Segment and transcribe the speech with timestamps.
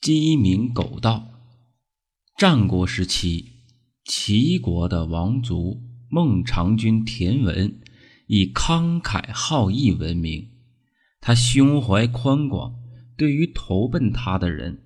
[0.00, 1.28] 鸡鸣狗盗。
[2.38, 3.44] 战国时期，
[4.02, 7.78] 齐国的王族孟尝君田文
[8.26, 10.48] 以慷慨好义闻名。
[11.20, 12.76] 他胸怀宽广，
[13.18, 14.80] 对于投奔他的人，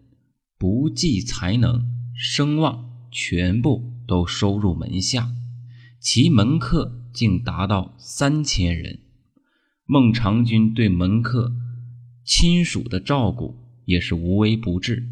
[0.58, 1.86] 不计才能、
[2.16, 5.30] 声望，全部都收入门下。
[6.00, 8.98] 其门客竟达到三千人。
[9.86, 11.54] 孟尝君对门客、
[12.24, 13.60] 亲属的照顾。
[13.84, 15.08] 也是无微不至。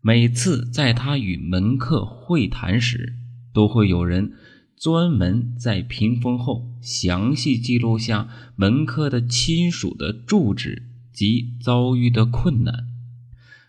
[0.00, 3.14] 每次在他与门客会谈时，
[3.54, 4.32] 都会有人
[4.76, 12.88] 专门在屏风后详细记录下门客的亲属的住址及遭遇的困难。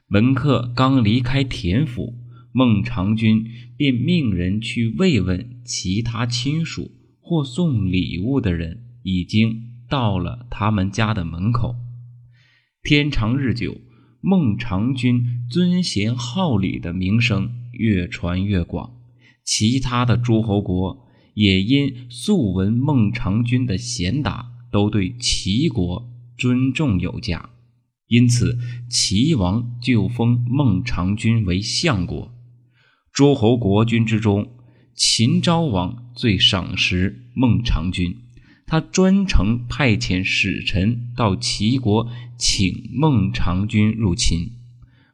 [0.07, 2.15] 门客刚离开田府，
[2.51, 3.45] 孟尝君
[3.77, 11.75] 便命人去慰问其他亲属或送礼物的人，已经到了他们家的门口。
[12.83, 13.79] 天长日久。
[14.27, 18.91] 孟尝君尊贤好礼的名声越传越广，
[19.43, 27.51] 其他的诸侯国也因素闻孟尝君的贤达，都对齐国尊重有加，
[28.07, 28.57] 因此
[28.89, 32.33] 齐王就封孟尝君为相国。
[33.13, 34.47] 诸侯国君之中，
[34.95, 38.24] 秦昭王最赏识孟尝君。
[38.67, 44.51] 他专程派遣使臣到齐国，请孟尝君入秦。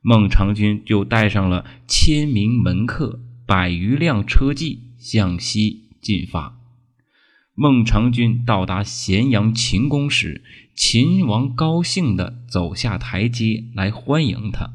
[0.02, 6.58] 孟尝君就带上了千名门客、百余辆车骑向西进发。
[7.54, 14.72] 孟尝君到达咸阳秦宫时，秦王高兴地走下台阶来欢迎他。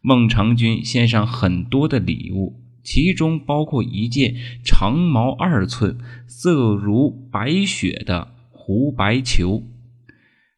[0.00, 2.63] 孟尝君献上很多的礼物。
[2.84, 9.64] 其中包括一件长毛二寸、色如白雪的狐白裘，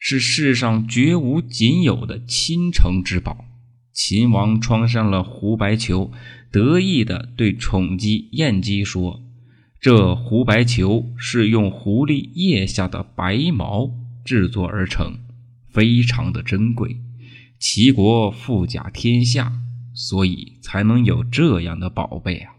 [0.00, 3.44] 是世上绝无仅有的倾城之宝。
[3.92, 6.10] 秦王穿上了狐白裘，
[6.50, 9.22] 得意地对宠姬燕姬说
[9.80, 13.90] ：“这狐白裘是用狐狸腋下的白毛
[14.24, 15.20] 制作而成，
[15.70, 16.96] 非常的珍贵。
[17.58, 19.60] 齐国富甲天下。”
[19.96, 22.52] 所以才能有这样的宝贝啊！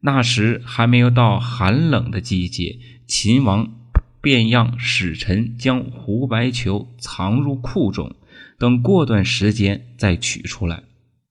[0.00, 3.74] 那时还没有到寒冷的季节，秦王
[4.22, 8.16] 便让使臣将胡白球藏入库中，
[8.58, 10.84] 等过段时间再取出来。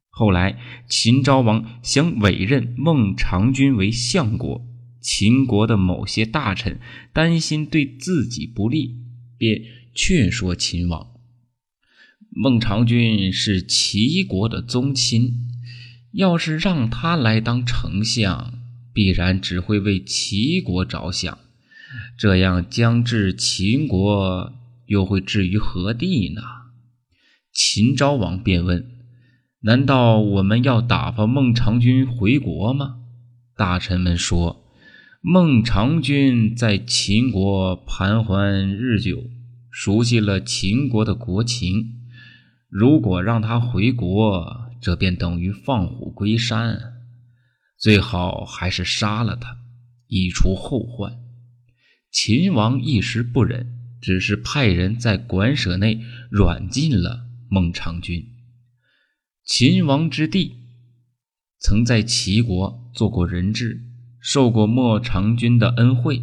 [0.10, 4.66] 后来秦昭王想委任孟尝君为相国，
[5.02, 6.80] 秦国的某些大臣
[7.14, 8.96] 担心对自己不利，
[9.38, 9.62] 便
[9.94, 11.17] 劝说秦王。
[12.40, 15.34] 孟尝君是齐国的宗亲，
[16.12, 18.53] 要是让他来当丞相，
[18.94, 21.40] 必然只会为齐国着想，
[22.16, 24.53] 这样将至秦国
[24.86, 26.44] 又会置于何地呢？
[27.52, 28.86] 秦昭王便问
[29.66, 32.98] ：“难道我们要打发孟尝君回国吗？”
[33.58, 34.64] 大臣们说
[35.22, 39.24] ：“孟尝君在秦国盘桓日久，
[39.72, 41.96] 熟悉了秦国的国情。”
[42.70, 46.96] 如果让他回国，这便等于放虎归山。
[47.78, 49.58] 最好还是杀了他，
[50.08, 51.18] 以除后患。
[52.12, 53.68] 秦王一时不忍，
[54.02, 58.26] 只是派人在馆舍内软禁了孟尝君。
[59.46, 60.56] 秦王之弟
[61.60, 63.82] 曾在齐国做过人质，
[64.20, 66.22] 受过孟尝君的恩惠。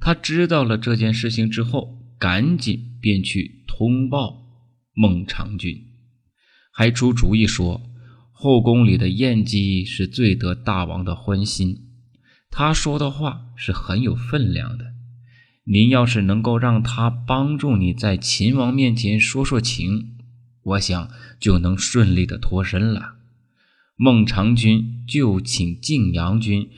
[0.00, 4.41] 他知道了这件事情之后，赶紧便去通报。
[4.94, 5.86] 孟尝君
[6.70, 7.80] 还出主意说
[8.30, 11.88] ：“后宫里的燕姬是最得大王的欢心，
[12.50, 14.92] 他说的话是很有分量的。
[15.64, 20.18] 您要是能够让他帮助你在秦王面前说说情，
[20.62, 21.10] 我想
[21.40, 23.16] 就能顺利的脱身了。”
[23.96, 26.68] 孟尝君就请晋阳君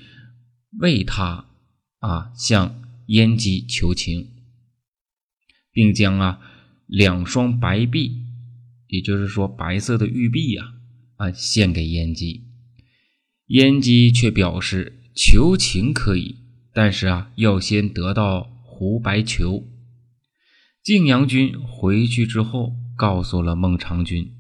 [0.79, 1.47] 为他
[1.99, 4.31] 啊向燕姬求情，
[5.73, 6.41] 并将啊。
[6.97, 8.23] 两双白璧，
[8.87, 10.75] 也就是说白色的玉璧呀，
[11.17, 12.45] 啊，献给燕姬。
[13.49, 16.37] 燕姬却表示求情可以，
[16.73, 19.67] 但是啊，要先得到胡白球。
[20.85, 24.31] 晋阳君回去之后，告诉了孟尝君，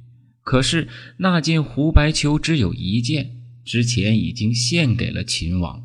[0.45, 0.87] 可是
[1.17, 5.83] 那件胡白球只有一件，之前已经献给了秦王。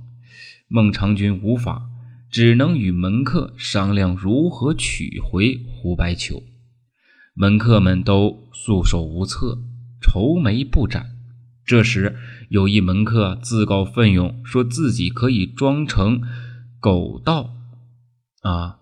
[0.67, 1.89] 孟尝君无法，
[2.29, 6.43] 只能与门客商量如何取回胡白球。
[7.39, 9.57] 门客们都束手无策，
[10.01, 11.15] 愁眉不展。
[11.63, 12.17] 这时，
[12.49, 16.21] 有一门客自告奋勇，说自己可以装成
[16.81, 17.55] 狗盗，
[18.41, 18.81] 啊，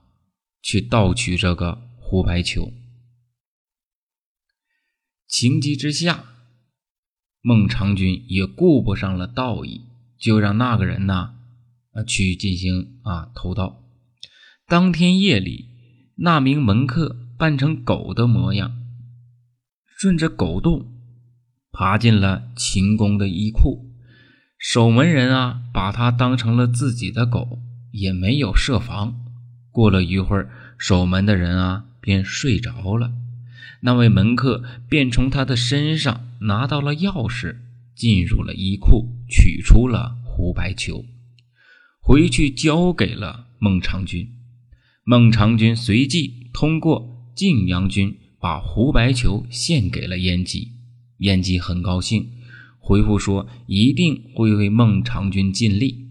[0.63, 2.73] 去盗取这个胡白球。
[5.27, 6.23] 情急之下，
[7.41, 9.83] 孟尝君也顾不上了道义，
[10.17, 11.35] 就让那个人呢，
[11.91, 13.83] 啊，去进行啊偷盗。
[14.65, 15.69] 当天夜里，
[16.15, 18.71] 那名门客扮成狗的模样，
[19.85, 20.87] 顺着狗洞
[21.71, 23.85] 爬进了秦宫的衣库。
[24.57, 27.59] 守门人啊，把他当成了自己的狗，
[27.91, 29.23] 也没有设防。
[29.71, 30.49] 过了一会儿，
[30.79, 33.13] 守门的人啊便睡着了。
[33.81, 37.57] 那位门客便从他的身上拿到了钥匙，
[37.95, 41.05] 进入了衣库，取出了胡白球，
[42.01, 44.27] 回去交给了孟尝君。
[45.03, 50.71] 孟尝君随即通过晋阳君把胡白球献给了燕姬，
[51.19, 52.31] 燕姬很高兴，
[52.79, 56.07] 回复说一定会为孟尝君尽力。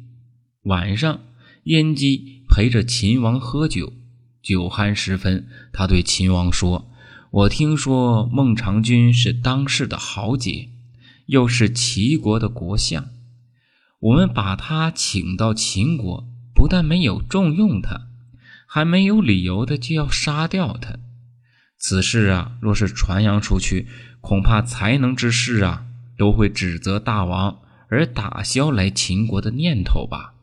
[0.62, 1.18] 晚上，
[1.64, 3.92] 燕姬陪着秦王喝酒，
[4.40, 6.88] 酒酣时分，他对秦王说。
[7.32, 10.68] 我听说孟尝君是当世的豪杰，
[11.26, 13.08] 又是齐国的国相，
[13.98, 16.24] 我们把他请到秦国，
[16.54, 18.06] 不但没有重用他，
[18.68, 21.00] 还没有理由的就要杀掉他。
[21.78, 23.86] 此事啊，若是传扬出去，
[24.20, 25.86] 恐怕才能之士啊
[26.18, 27.58] 都会指责大王，
[27.88, 30.34] 而打消来秦国的念头吧。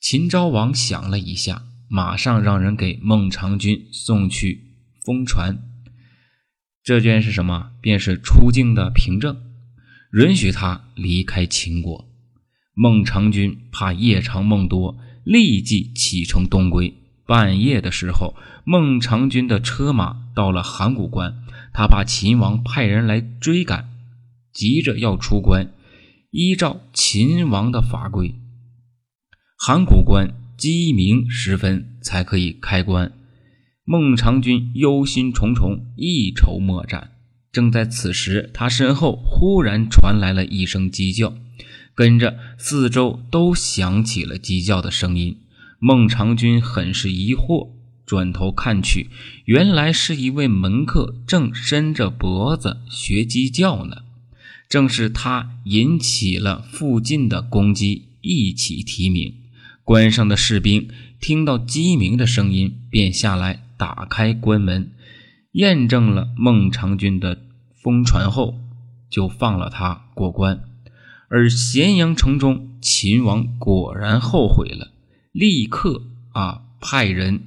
[0.00, 5.58] 秦昭王想了一下，马上让人给孟尝君送去封传。
[6.82, 7.72] 这件是什么？
[7.80, 9.36] 便是出境的凭证，
[10.12, 12.08] 允许他离开秦国。
[12.74, 16.99] 孟尝君怕夜长梦多，立即启程东归。
[17.30, 18.34] 半夜的时候，
[18.64, 21.32] 孟尝君的车马到了函谷关，
[21.72, 23.88] 他怕秦王派人来追赶，
[24.52, 25.72] 急着要出关。
[26.32, 28.34] 依照秦王的法规，
[29.56, 33.12] 函谷关鸡鸣时分才可以开关。
[33.84, 37.12] 孟尝君忧心忡忡，一筹莫展。
[37.52, 41.32] 正在此时，他身后忽然传来了一声鸡叫，
[41.94, 45.36] 跟着四周都响起了鸡叫的声音。
[45.82, 47.70] 孟尝君很是疑惑，
[48.04, 49.08] 转头看去，
[49.46, 54.02] 原来是一位门客正伸着脖子学鸡叫呢。
[54.68, 59.34] 正是他引起了附近的公鸡一起啼鸣。
[59.82, 60.86] 关上的士兵
[61.18, 63.62] 听到鸡鸣的声音，便下来。
[63.78, 64.92] 打开关门，
[65.52, 67.38] 验证了孟尝君的
[67.82, 68.60] 疯传后，
[69.08, 70.60] 就放了他过关。
[71.30, 74.90] 而咸阳城中，秦王果然后悔了，
[75.32, 77.42] 立刻啊派人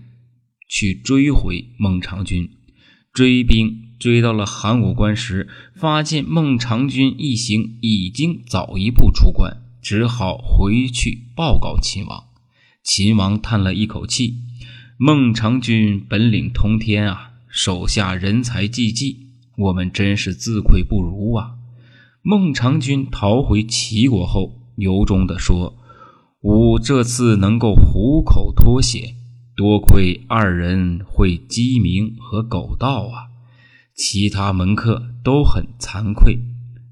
[0.69, 2.49] 去追回孟尝君。
[3.13, 12.23] 追兵追到了函谷关时，发现孟尝君一行已经早一步出关，只好回去报告秦王。
[12.83, 14.35] 秦王叹了一口气。
[14.97, 19.27] 孟尝君本领通天啊，手下人才济济，
[19.57, 21.55] 我们真是自愧不如啊！
[22.21, 25.75] 孟尝君逃回齐国后，由衷地说
[26.43, 29.15] ：“吾这次能够虎口脱险，
[29.55, 33.31] 多亏二人会鸡鸣和狗盗啊！
[33.95, 36.39] 其他门客都很惭愧，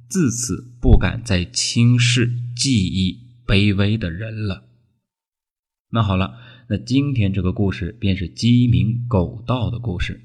[0.09, 4.63] 自此不敢再轻视技艺卑微的人了。”
[5.92, 6.36] 那好了。
[6.69, 10.21] 那今天这个故事便是鸡鸣狗盗的故事。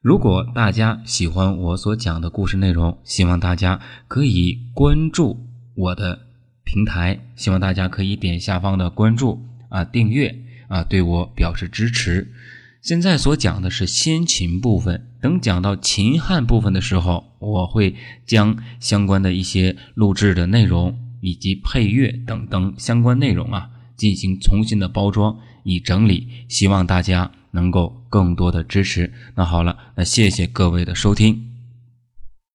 [0.00, 5.46] 如果大家喜欢我所讲的故事内容，希望大家可以关注
[5.76, 6.31] 我的
[6.64, 10.38] 平台，希望大家可以点下方的关注啊、订阅
[10.68, 12.32] 啊，对我表示支持。
[12.80, 17.94] 现在所讲的是先秦部分，等讲到秦汉部分的时候，我会
[18.26, 23.70] 将相关的一些录制的内容以及配乐等等相关内容啊。
[23.94, 29.12] 进行重新的包装，以整理，希望大家能够更多的支持。
[29.36, 31.51] 那好了，那谢谢各位的收听。